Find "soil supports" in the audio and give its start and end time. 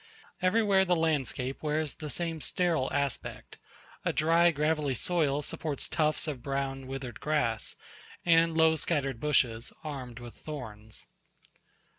4.95-5.87